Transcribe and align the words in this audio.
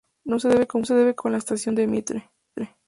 No 0.25 0.39
se 0.39 0.49
debe 0.49 0.65
confundir 0.65 1.13
con 1.13 1.31
la 1.31 1.37
estación 1.37 1.75
del 1.75 1.87
Mitre. 1.87 2.31